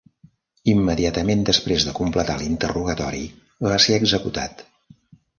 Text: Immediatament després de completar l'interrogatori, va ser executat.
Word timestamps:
Immediatament 0.71 1.43
després 1.49 1.83
de 1.89 1.93
completar 1.99 2.37
l'interrogatori, 2.39 3.21
va 3.67 3.77
ser 3.85 3.99
executat. 3.99 4.65